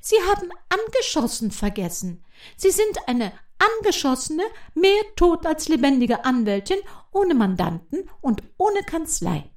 Sie 0.00 0.16
haben 0.28 0.48
angeschossen 0.68 1.50
vergessen. 1.50 2.24
Sie 2.56 2.70
sind 2.70 2.98
eine 3.06 3.32
angeschossene, 3.78 4.42
mehr 4.74 5.02
tot 5.16 5.46
als 5.46 5.68
lebendige 5.68 6.24
Anwältin, 6.24 6.78
ohne 7.12 7.34
Mandanten 7.34 8.08
und 8.20 8.42
ohne 8.56 8.82
Kanzlei, 8.84 9.50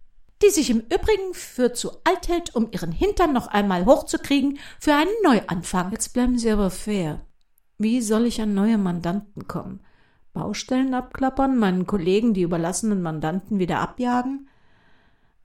die 0.43 0.49
sich 0.49 0.69
im 0.69 0.79
Übrigen 0.79 1.33
für 1.33 1.73
zu 1.73 1.91
alt 2.03 2.27
hält, 2.27 2.55
um 2.55 2.69
ihren 2.71 2.91
Hintern 2.91 3.33
noch 3.33 3.47
einmal 3.47 3.85
hochzukriegen 3.85 4.59
für 4.79 4.93
einen 4.93 5.13
Neuanfang. 5.23 5.91
Jetzt 5.91 6.13
bleiben 6.13 6.37
Sie 6.37 6.49
aber 6.49 6.69
fair. 6.69 7.21
Wie 7.77 8.01
soll 8.01 8.25
ich 8.25 8.41
an 8.41 8.53
neue 8.53 8.77
Mandanten 8.77 9.47
kommen? 9.47 9.81
Baustellen 10.33 10.93
abklappern, 10.93 11.57
meinen 11.57 11.85
Kollegen 11.87 12.33
die 12.33 12.41
überlassenen 12.41 13.01
Mandanten 13.01 13.59
wieder 13.59 13.79
abjagen? 13.79 14.49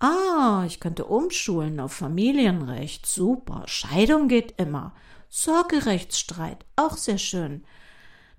Ah, 0.00 0.64
ich 0.67 0.81
könnte 0.81 1.05
umschulen 1.05 1.79
auf 1.79 1.93
Familienrecht. 1.93 3.07
Super. 3.07 3.64
Scheidung 3.67 4.29
geht 4.29 4.55
immer. 4.59 4.95
Sorgerechtsstreit. 5.29 6.64
Auch 6.75 6.97
sehr 6.97 7.19
schön. 7.19 7.64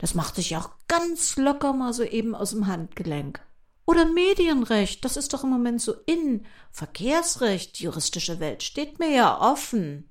Das 0.01 0.15
macht 0.15 0.35
sich 0.35 0.57
auch 0.57 0.71
ganz 0.87 1.37
locker 1.37 1.73
mal 1.73 1.93
so 1.93 2.03
eben 2.03 2.33
aus 2.33 2.49
dem 2.49 2.65
Handgelenk. 2.65 3.39
Oder 3.85 4.05
Medienrecht, 4.05 5.05
das 5.05 5.15
ist 5.15 5.31
doch 5.31 5.43
im 5.43 5.51
Moment 5.51 5.79
so 5.79 5.93
in. 6.07 6.47
Verkehrsrecht, 6.71 7.79
juristische 7.79 8.39
Welt 8.39 8.63
steht 8.63 8.97
mir 8.97 9.11
ja 9.11 9.39
offen. 9.39 10.09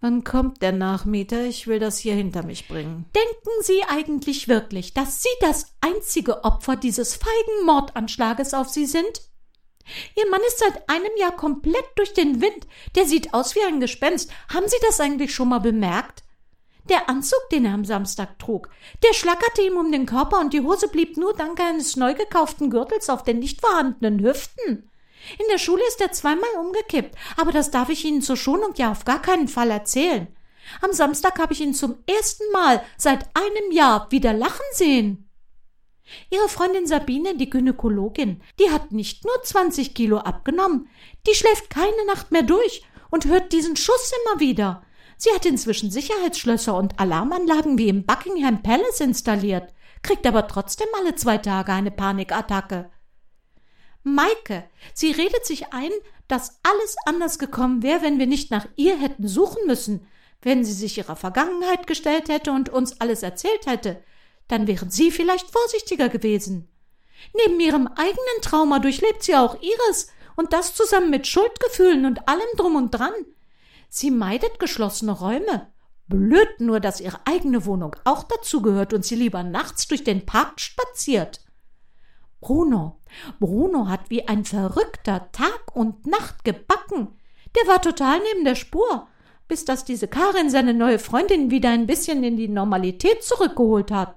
Wann 0.00 0.24
kommt 0.24 0.62
der 0.62 0.72
Nachmieter? 0.72 1.44
Ich 1.44 1.66
will 1.66 1.78
das 1.78 1.98
hier 1.98 2.14
hinter 2.14 2.42
mich 2.42 2.66
bringen. 2.66 3.04
Denken 3.14 3.62
Sie 3.62 3.82
eigentlich 3.86 4.48
wirklich, 4.48 4.94
dass 4.94 5.22
Sie 5.22 5.28
das 5.40 5.74
einzige 5.82 6.42
Opfer 6.44 6.76
dieses 6.76 7.16
feigen 7.16 7.66
Mordanschlages 7.66 8.54
auf 8.54 8.70
Sie 8.70 8.86
sind? 8.86 9.28
Ihr 10.16 10.30
Mann 10.30 10.40
ist 10.46 10.60
seit 10.60 10.88
einem 10.88 11.14
Jahr 11.18 11.36
komplett 11.36 11.84
durch 11.96 12.14
den 12.14 12.40
Wind. 12.40 12.66
Der 12.94 13.04
sieht 13.04 13.34
aus 13.34 13.54
wie 13.54 13.62
ein 13.62 13.80
Gespenst. 13.80 14.30
Haben 14.48 14.68
Sie 14.68 14.78
das 14.80 15.00
eigentlich 15.00 15.34
schon 15.34 15.50
mal 15.50 15.60
bemerkt? 15.60 16.23
Der 16.88 17.08
Anzug, 17.08 17.48
den 17.50 17.64
er 17.64 17.74
am 17.74 17.84
Samstag 17.84 18.38
trug, 18.38 18.68
der 19.02 19.14
schlackerte 19.14 19.62
ihm 19.62 19.78
um 19.78 19.90
den 19.90 20.04
Körper 20.04 20.40
und 20.40 20.52
die 20.52 20.60
Hose 20.60 20.88
blieb 20.88 21.16
nur 21.16 21.34
dank 21.34 21.58
eines 21.60 21.96
neu 21.96 22.14
gekauften 22.14 22.68
Gürtels 22.70 23.08
auf 23.08 23.22
den 23.22 23.38
nicht 23.38 23.60
vorhandenen 23.60 24.22
Hüften. 24.22 24.90
In 25.38 25.46
der 25.50 25.58
Schule 25.58 25.82
ist 25.88 26.00
er 26.02 26.12
zweimal 26.12 26.50
umgekippt, 26.60 27.16
aber 27.38 27.52
das 27.52 27.70
darf 27.70 27.88
ich 27.88 28.04
Ihnen 28.04 28.20
zur 28.20 28.36
Schonung 28.36 28.74
ja 28.76 28.90
auf 28.90 29.06
gar 29.06 29.22
keinen 29.22 29.48
Fall 29.48 29.70
erzählen. 29.70 30.28
Am 30.82 30.92
Samstag 30.92 31.38
habe 31.38 31.52
ich 31.52 31.60
ihn 31.60 31.74
zum 31.74 31.96
ersten 32.06 32.50
Mal 32.52 32.82
seit 32.96 33.24
einem 33.34 33.72
Jahr 33.72 34.10
wieder 34.10 34.32
lachen 34.32 34.64
sehen. 34.72 35.30
Ihre 36.30 36.48
Freundin 36.48 36.86
Sabine, 36.86 37.36
die 37.36 37.48
Gynäkologin, 37.48 38.42
die 38.58 38.70
hat 38.70 38.92
nicht 38.92 39.24
nur 39.24 39.42
20 39.42 39.94
Kilo 39.94 40.18
abgenommen, 40.18 40.88
die 41.26 41.34
schläft 41.34 41.70
keine 41.70 42.04
Nacht 42.06 42.30
mehr 42.30 42.42
durch 42.42 42.82
und 43.10 43.26
hört 43.26 43.52
diesen 43.52 43.76
Schuss 43.76 44.12
immer 44.24 44.40
wieder. 44.40 44.83
Sie 45.16 45.30
hat 45.32 45.46
inzwischen 45.46 45.90
Sicherheitsschlösser 45.90 46.76
und 46.76 46.98
Alarmanlagen 46.98 47.78
wie 47.78 47.88
im 47.88 48.04
Buckingham 48.04 48.62
Palace 48.62 49.00
installiert, 49.00 49.72
kriegt 50.02 50.26
aber 50.26 50.46
trotzdem 50.48 50.88
alle 50.98 51.14
zwei 51.14 51.38
Tage 51.38 51.72
eine 51.72 51.90
Panikattacke. 51.90 52.90
Maike, 54.02 54.64
sie 54.92 55.12
redet 55.12 55.46
sich 55.46 55.72
ein, 55.72 55.90
dass 56.28 56.60
alles 56.62 56.96
anders 57.06 57.38
gekommen 57.38 57.82
wäre, 57.82 58.02
wenn 58.02 58.18
wir 58.18 58.26
nicht 58.26 58.50
nach 58.50 58.66
ihr 58.76 58.98
hätten 58.98 59.26
suchen 59.26 59.66
müssen, 59.66 60.06
wenn 60.42 60.64
sie 60.64 60.72
sich 60.72 60.98
ihrer 60.98 61.16
Vergangenheit 61.16 61.86
gestellt 61.86 62.28
hätte 62.28 62.52
und 62.52 62.68
uns 62.68 63.00
alles 63.00 63.22
erzählt 63.22 63.66
hätte, 63.66 64.02
dann 64.48 64.66
wären 64.66 64.90
sie 64.90 65.10
vielleicht 65.10 65.50
vorsichtiger 65.50 66.10
gewesen. 66.10 66.68
Neben 67.32 67.58
ihrem 67.60 67.86
eigenen 67.86 68.40
Trauma 68.42 68.78
durchlebt 68.78 69.22
sie 69.22 69.36
auch 69.36 69.60
ihres, 69.62 70.08
und 70.36 70.52
das 70.52 70.74
zusammen 70.74 71.10
mit 71.10 71.26
Schuldgefühlen 71.26 72.06
und 72.06 72.28
allem 72.28 72.48
drum 72.56 72.76
und 72.76 72.90
dran. 72.90 73.12
Sie 73.96 74.10
meidet 74.10 74.58
geschlossene 74.58 75.12
Räume. 75.12 75.72
Blöd 76.08 76.58
nur, 76.58 76.80
dass 76.80 77.00
ihre 77.00 77.24
eigene 77.28 77.64
Wohnung 77.64 77.94
auch 78.02 78.24
dazugehört 78.24 78.92
und 78.92 79.04
sie 79.04 79.14
lieber 79.14 79.44
nachts 79.44 79.86
durch 79.86 80.02
den 80.02 80.26
Park 80.26 80.60
spaziert. 80.60 81.44
Bruno, 82.40 82.98
Bruno 83.38 83.86
hat 83.86 84.10
wie 84.10 84.26
ein 84.26 84.44
Verrückter 84.44 85.30
Tag 85.30 85.76
und 85.76 86.08
Nacht 86.08 86.44
gebacken. 86.44 87.16
Der 87.54 87.68
war 87.72 87.80
total 87.80 88.18
neben 88.18 88.44
der 88.44 88.56
Spur, 88.56 89.06
bis 89.46 89.64
dass 89.64 89.84
diese 89.84 90.08
Karin 90.08 90.50
seine 90.50 90.74
neue 90.74 90.98
Freundin 90.98 91.52
wieder 91.52 91.70
ein 91.70 91.86
bisschen 91.86 92.24
in 92.24 92.36
die 92.36 92.48
Normalität 92.48 93.22
zurückgeholt 93.22 93.92
hat. 93.92 94.16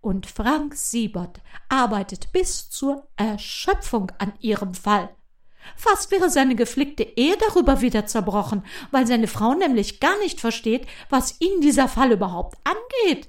Und 0.00 0.26
Frank 0.26 0.74
Siebert 0.74 1.40
arbeitet 1.68 2.32
bis 2.32 2.68
zur 2.68 3.06
Erschöpfung 3.14 4.10
an 4.18 4.32
ihrem 4.40 4.74
Fall. 4.74 5.14
Fast 5.76 6.10
wäre 6.10 6.30
seine 6.30 6.54
geflickte 6.54 7.02
Ehe 7.02 7.36
darüber 7.36 7.80
wieder 7.80 8.06
zerbrochen, 8.06 8.64
weil 8.90 9.06
seine 9.06 9.28
Frau 9.28 9.54
nämlich 9.54 10.00
gar 10.00 10.18
nicht 10.20 10.40
versteht, 10.40 10.86
was 11.10 11.40
ihn 11.40 11.60
dieser 11.60 11.88
Fall 11.88 12.12
überhaupt 12.12 12.58
angeht. 12.64 13.28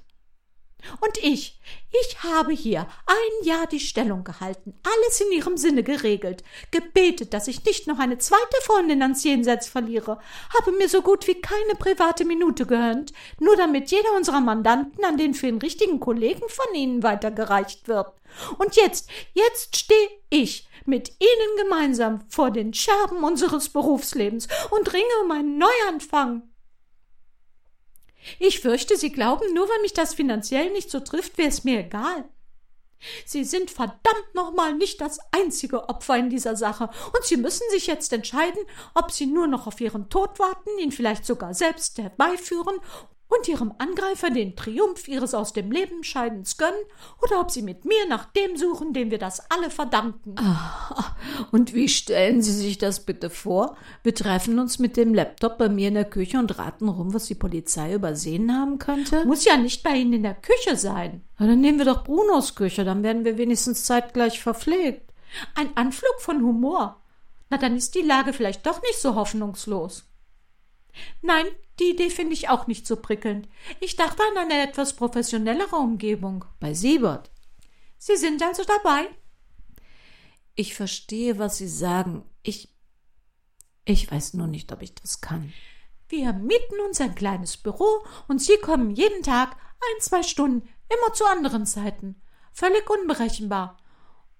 Und 0.99 1.17
ich, 1.23 1.59
ich 1.91 2.23
habe 2.23 2.53
hier 2.53 2.87
ein 3.05 3.47
Jahr 3.47 3.67
die 3.67 3.79
Stellung 3.79 4.23
gehalten, 4.23 4.73
alles 4.83 5.21
in 5.21 5.31
ihrem 5.31 5.57
Sinne 5.57 5.83
geregelt, 5.83 6.43
gebetet, 6.71 7.33
dass 7.33 7.47
ich 7.47 7.63
nicht 7.65 7.87
noch 7.87 7.99
eine 7.99 8.17
zweite 8.17 8.61
Freundin 8.61 9.01
ans 9.01 9.23
Jenseits 9.23 9.67
verliere, 9.67 10.19
habe 10.57 10.71
mir 10.73 10.89
so 10.89 11.01
gut 11.01 11.27
wie 11.27 11.41
keine 11.41 11.75
private 11.77 12.25
Minute 12.25 12.65
gehört, 12.65 13.13
nur 13.39 13.55
damit 13.55 13.91
jeder 13.91 14.13
unserer 14.15 14.41
Mandanten 14.41 15.03
an 15.05 15.17
den 15.17 15.33
für 15.33 15.47
den 15.47 15.59
richtigen 15.59 15.99
Kollegen 15.99 16.47
von 16.49 16.73
Ihnen 16.75 17.03
weitergereicht 17.03 17.87
wird. 17.87 18.11
Und 18.57 18.75
jetzt, 18.75 19.09
jetzt 19.33 19.77
stehe 19.77 20.09
ich 20.29 20.67
mit 20.85 21.09
Ihnen 21.19 21.63
gemeinsam 21.63 22.25
vor 22.29 22.51
den 22.51 22.73
Scherben 22.73 23.23
unseres 23.23 23.69
Berufslebens 23.69 24.47
und 24.71 24.91
ringe 24.93 25.05
um 25.23 25.31
einen 25.31 25.57
Neuanfang. 25.57 26.43
Ich 28.39 28.59
fürchte, 28.59 28.97
Sie 28.97 29.11
glauben, 29.11 29.53
nur 29.53 29.67
weil 29.67 29.81
mich 29.81 29.93
das 29.93 30.13
finanziell 30.13 30.71
nicht 30.71 30.89
so 30.89 30.99
trifft, 30.99 31.37
wäre 31.37 31.49
es 31.49 31.63
mir 31.63 31.79
egal. 31.79 32.25
Sie 33.25 33.43
sind 33.43 33.69
verdammt 33.69 34.33
nochmal 34.33 34.73
nicht 34.73 35.01
das 35.01 35.19
einzige 35.31 35.89
Opfer 35.89 36.17
in 36.17 36.29
dieser 36.29 36.55
Sache, 36.55 36.89
und 37.15 37.23
Sie 37.23 37.37
müssen 37.37 37.63
sich 37.71 37.87
jetzt 37.87 38.11
entscheiden, 38.13 38.63
ob 38.93 39.11
Sie 39.11 39.25
nur 39.25 39.47
noch 39.47 39.67
auf 39.67 39.79
Ihren 39.79 40.09
Tod 40.09 40.39
warten, 40.39 40.69
ihn 40.79 40.91
vielleicht 40.91 41.25
sogar 41.25 41.53
selbst 41.53 41.97
herbeiführen, 41.97 42.79
und 43.27 43.47
ihrem 43.47 43.73
Angreifer 43.77 44.29
den 44.29 44.55
Triumph 44.55 45.07
ihres 45.07 45.33
aus 45.33 45.53
dem 45.53 45.71
Leben 45.71 46.03
Scheidens 46.03 46.57
gönnen 46.57 46.79
oder 47.21 47.39
ob 47.39 47.51
sie 47.51 47.61
mit 47.61 47.85
mir 47.85 48.07
nach 48.07 48.25
dem 48.25 48.55
suchen, 48.55 48.93
dem 48.93 49.11
wir 49.11 49.17
das 49.17 49.49
alle 49.49 49.69
verdanken. 49.69 50.35
Ah, 50.37 51.15
und 51.51 51.73
wie 51.73 51.89
stellen 51.89 52.41
Sie 52.41 52.53
sich 52.53 52.77
das 52.77 53.05
bitte 53.05 53.29
vor? 53.29 53.77
Wir 54.03 54.13
treffen 54.13 54.59
uns 54.59 54.79
mit 54.79 54.95
dem 54.97 55.13
Laptop 55.13 55.57
bei 55.57 55.69
mir 55.69 55.87
in 55.87 55.95
der 55.95 56.05
Küche 56.05 56.37
und 56.37 56.57
raten 56.57 56.87
rum, 56.87 57.13
was 57.13 57.25
die 57.25 57.35
Polizei 57.35 57.93
übersehen 57.93 58.53
haben 58.53 58.77
könnte? 58.79 59.25
Muss 59.25 59.45
ja 59.45 59.57
nicht 59.57 59.83
bei 59.83 59.95
Ihnen 59.95 60.13
in 60.13 60.23
der 60.23 60.35
Küche 60.35 60.77
sein. 60.77 61.23
Na, 61.39 61.47
dann 61.47 61.61
nehmen 61.61 61.79
wir 61.79 61.85
doch 61.85 62.03
Brunos 62.03 62.55
Küche, 62.55 62.85
dann 62.85 63.03
werden 63.03 63.25
wir 63.25 63.37
wenigstens 63.37 63.85
zeitgleich 63.85 64.41
verpflegt. 64.41 65.11
Ein 65.55 65.75
Anflug 65.75 66.15
von 66.19 66.41
Humor. 66.43 67.01
Na, 67.49 67.57
dann 67.57 67.75
ist 67.75 67.95
die 67.95 68.01
Lage 68.01 68.33
vielleicht 68.33 68.65
doch 68.65 68.81
nicht 68.81 68.99
so 68.99 69.15
hoffnungslos. 69.15 70.05
Nein, 71.21 71.45
die 71.79 71.91
Idee 71.91 72.09
finde 72.09 72.33
ich 72.33 72.49
auch 72.49 72.67
nicht 72.67 72.87
so 72.87 72.95
prickelnd. 72.95 73.49
Ich 73.79 73.95
dachte 73.95 74.23
an 74.31 74.37
eine 74.37 74.67
etwas 74.67 74.93
professionellere 74.93 75.75
Umgebung. 75.75 76.45
Bei 76.59 76.73
Siebert. 76.73 77.31
Sie 77.97 78.15
sind 78.15 78.41
also 78.41 78.63
dabei? 78.63 79.09
Ich 80.55 80.73
verstehe, 80.73 81.37
was 81.37 81.57
Sie 81.57 81.67
sagen. 81.67 82.23
Ich. 82.43 82.73
Ich 83.83 84.09
weiß 84.09 84.33
nur 84.35 84.47
nicht, 84.47 84.71
ob 84.71 84.81
ich 84.81 84.95
das 84.95 85.21
kann. 85.21 85.53
Wir 86.07 86.33
mieten 86.33 86.79
uns 86.87 87.01
ein 87.01 87.15
kleines 87.15 87.57
Büro 87.57 88.05
und 88.27 88.41
Sie 88.41 88.57
kommen 88.57 88.91
jeden 88.91 89.21
Tag 89.23 89.55
ein, 89.55 90.01
zwei 90.01 90.23
Stunden, 90.23 90.67
immer 90.89 91.13
zu 91.13 91.25
anderen 91.25 91.65
Zeiten. 91.65 92.21
Völlig 92.53 92.89
unberechenbar. 92.89 93.77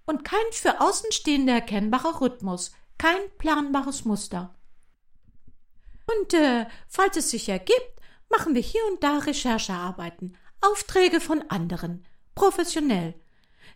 Und 0.06 0.24
kein 0.24 0.46
für 0.52 0.80
Außenstehende 0.80 1.52
erkennbarer 1.52 2.22
Rhythmus, 2.22 2.72
kein 2.98 3.20
planbares 3.38 4.06
Muster. 4.06 4.56
Und 6.08 6.34
äh, 6.34 6.66
falls 6.88 7.18
es 7.18 7.32
sich 7.32 7.50
ergibt, 7.50 8.00
machen 8.30 8.56
wir 8.56 8.62
hier 8.62 8.82
und 8.92 9.04
da 9.04 9.20
Recherchearbeiten, 9.20 10.38
Aufträge 10.62 11.20
von 11.20 11.44
anderen, 11.50 12.06
professionell. 12.34 13.16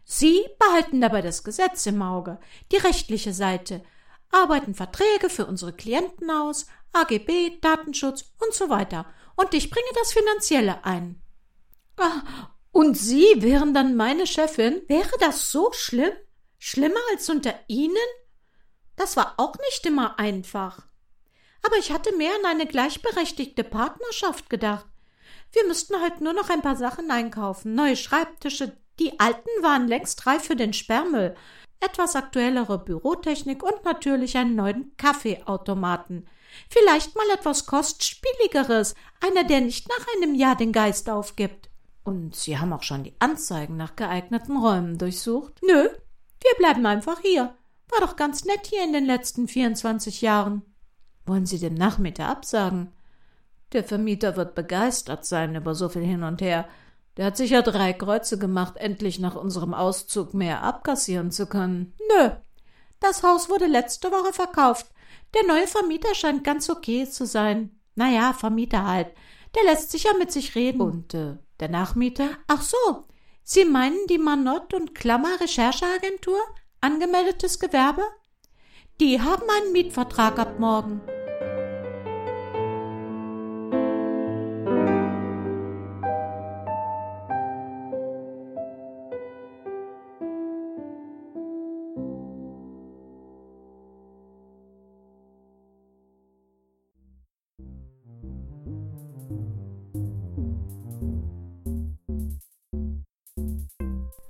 Sie 0.03 0.43
behalten 0.59 1.01
dabei 1.01 1.21
das 1.21 1.43
Gesetz 1.43 1.85
im 1.85 2.01
Auge, 2.01 2.39
die 2.71 2.77
rechtliche 2.77 3.33
Seite, 3.33 3.83
arbeiten 4.31 4.75
Verträge 4.75 5.29
für 5.29 5.45
unsere 5.45 5.73
Klienten 5.73 6.29
aus, 6.29 6.67
AGB, 6.93 7.59
Datenschutz 7.61 8.33
und 8.39 8.53
so 8.53 8.69
weiter. 8.69 9.05
Und 9.35 9.53
ich 9.53 9.69
bringe 9.69 9.87
das 9.95 10.13
Finanzielle 10.13 10.83
ein. 10.83 11.21
Ah, 11.97 12.21
und 12.71 12.97
Sie 12.97 13.25
wären 13.37 13.73
dann 13.73 13.95
meine 13.95 14.27
Chefin? 14.27 14.81
Wäre 14.87 15.17
das 15.19 15.51
so 15.51 15.71
schlimm? 15.73 16.13
Schlimmer 16.57 16.99
als 17.11 17.29
unter 17.29 17.53
Ihnen? 17.67 17.95
Das 18.95 19.15
war 19.15 19.35
auch 19.37 19.55
nicht 19.69 19.85
immer 19.85 20.19
einfach 20.19 20.88
aber 21.65 21.77
ich 21.77 21.91
hatte 21.91 22.15
mehr 22.15 22.31
an 22.39 22.45
eine 22.45 22.65
gleichberechtigte 22.65 23.63
Partnerschaft 23.63 24.49
gedacht. 24.49 24.85
Wir 25.51 25.65
müssten 25.67 25.99
halt 25.99 26.21
nur 26.21 26.33
noch 26.33 26.49
ein 26.49 26.61
paar 26.61 26.75
Sachen 26.75 27.09
einkaufen, 27.09 27.75
neue 27.75 27.95
Schreibtische, 27.95 28.77
die 28.99 29.19
alten 29.19 29.49
waren 29.61 29.87
längst 29.87 30.27
reif 30.27 30.43
für 30.43 30.55
den 30.55 30.73
Sperrmüll, 30.73 31.35
etwas 31.79 32.15
aktuellere 32.15 32.77
Bürotechnik 32.77 33.63
und 33.63 33.83
natürlich 33.85 34.37
einen 34.37 34.55
neuen 34.55 34.95
Kaffeeautomaten. 34.97 36.27
Vielleicht 36.69 37.15
mal 37.15 37.29
etwas 37.33 37.65
kostspieligeres, 37.65 38.95
einer, 39.21 39.43
der 39.43 39.61
nicht 39.61 39.87
nach 39.87 40.05
einem 40.15 40.35
Jahr 40.35 40.55
den 40.55 40.71
Geist 40.71 41.09
aufgibt. 41.09 41.69
Und 42.03 42.35
Sie 42.35 42.57
haben 42.57 42.73
auch 42.73 42.83
schon 42.83 43.03
die 43.03 43.15
Anzeigen 43.19 43.77
nach 43.77 43.95
geeigneten 43.95 44.57
Räumen 44.57 44.97
durchsucht? 44.97 45.53
Nö, 45.61 45.89
wir 46.41 46.53
bleiben 46.57 46.85
einfach 46.85 47.19
hier. 47.21 47.55
War 47.91 48.01
doch 48.01 48.15
ganz 48.15 48.45
nett 48.45 48.67
hier 48.67 48.83
in 48.83 48.93
den 48.93 49.05
letzten 49.05 49.47
24 49.47 50.21
Jahren. 50.21 50.63
Wollen 51.29 51.45
Sie 51.45 51.59
dem 51.59 51.75
Nachmieter 51.75 52.27
absagen? 52.27 52.91
Der 53.71 53.83
Vermieter 53.83 54.35
wird 54.35 54.55
begeistert 54.55 55.27
sein 55.27 55.53
über 55.53 55.75
so 55.75 55.87
viel 55.87 56.01
hin 56.01 56.23
und 56.23 56.41
her. 56.41 56.67
Der 57.17 57.27
hat 57.27 57.37
sicher 57.37 57.61
drei 57.61 57.93
Kreuze 57.93 58.39
gemacht, 58.39 58.77
endlich 58.77 59.19
nach 59.19 59.35
unserem 59.35 59.75
Auszug 59.75 60.33
mehr 60.33 60.63
abkassieren 60.63 61.29
zu 61.29 61.45
können. 61.45 61.93
Nö. 62.09 62.31
Das 62.99 63.21
Haus 63.21 63.47
wurde 63.47 63.67
letzte 63.67 64.09
Woche 64.11 64.33
verkauft. 64.33 64.87
Der 65.35 65.45
neue 65.45 65.67
Vermieter 65.67 66.15
scheint 66.15 66.43
ganz 66.43 66.67
okay 66.67 67.07
zu 67.07 67.27
sein. 67.27 67.79
Naja, 67.93 68.33
Vermieter 68.33 68.87
halt. 68.87 69.09
Der 69.55 69.65
lässt 69.65 69.91
sich 69.91 70.05
ja 70.05 70.13
mit 70.17 70.31
sich 70.31 70.55
reden. 70.55 70.81
Und 70.81 71.13
äh, 71.13 71.37
der 71.59 71.69
Nachmieter? 71.69 72.29
Ach 72.47 72.63
so. 72.63 73.05
Sie 73.43 73.65
meinen 73.65 74.07
die 74.09 74.17
Manott 74.17 74.73
und 74.73 74.95
Klammer 74.95 75.39
Rechercheagentur? 75.39 76.39
Angemeldetes 76.81 77.59
Gewerbe? 77.59 78.01
Die 78.99 79.21
haben 79.21 79.47
einen 79.47 79.73
Mietvertrag 79.73 80.39
ab 80.39 80.59
morgen. 80.59 81.01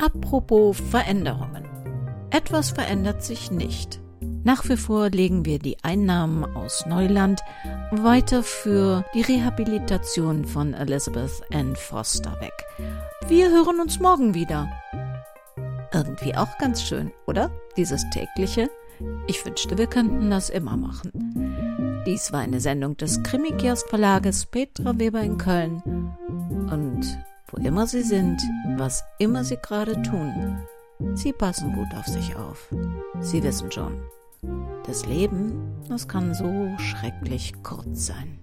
Apropos 0.01 0.79
Veränderungen. 0.79 1.65
Etwas 2.29 2.71
verändert 2.71 3.21
sich 3.21 3.51
nicht. 3.51 3.99
Nach 4.45 4.63
wie 4.69 4.77
vor 4.77 5.09
legen 5.09 5.43
wir 5.43 5.59
die 5.59 5.75
Einnahmen 5.83 6.45
aus 6.55 6.85
Neuland 6.85 7.41
weiter 7.91 8.41
für 8.41 9.03
die 9.13 9.21
Rehabilitation 9.21 10.45
von 10.45 10.73
Elizabeth 10.73 11.41
Ann 11.53 11.75
Foster 11.75 12.39
weg. 12.39 12.53
Wir 13.27 13.49
hören 13.49 13.81
uns 13.81 13.99
morgen 13.99 14.33
wieder. 14.33 14.71
Irgendwie 15.93 16.33
auch 16.33 16.57
ganz 16.59 16.81
schön, 16.81 17.11
oder? 17.27 17.51
Dieses 17.75 18.09
tägliche. 18.11 18.69
Ich 19.27 19.45
wünschte, 19.45 19.77
wir 19.77 19.87
könnten 19.87 20.29
das 20.29 20.49
immer 20.49 20.77
machen. 20.77 22.03
Dies 22.05 22.31
war 22.31 22.39
eine 22.39 22.61
Sendung 22.61 22.95
des 22.95 23.21
Krimikiosk 23.23 23.89
Verlages 23.89 24.45
Petra 24.45 24.97
Weber 24.97 25.19
in 25.19 25.37
Köln. 25.37 25.83
Und 26.71 27.19
wo 27.51 27.57
immer 27.57 27.87
Sie 27.87 28.03
sind, 28.03 28.41
was 28.77 29.03
immer 29.17 29.43
Sie 29.43 29.57
gerade 29.57 30.01
tun, 30.01 30.57
Sie 31.13 31.33
passen 31.33 31.73
gut 31.73 31.87
auf 31.97 32.05
sich 32.05 32.35
auf. 32.35 32.73
Sie 33.21 33.41
wissen 33.41 33.71
schon, 33.71 34.01
das 34.85 35.05
Leben, 35.05 35.75
das 35.87 36.07
kann 36.07 36.33
so 36.33 36.69
schrecklich 36.77 37.53
kurz 37.63 38.07
sein. 38.07 38.39